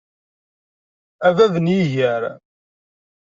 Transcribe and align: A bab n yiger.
A 1.27 1.29
bab 1.35 1.53
n 1.59 1.65
yiger. 1.75 2.23